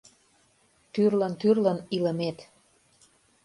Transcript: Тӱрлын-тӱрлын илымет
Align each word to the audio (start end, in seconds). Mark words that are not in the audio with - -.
Тӱрлын-тӱрлын 0.93 1.79
илымет 1.95 2.37